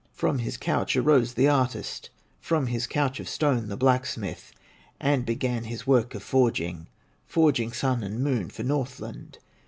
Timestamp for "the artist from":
1.35-2.65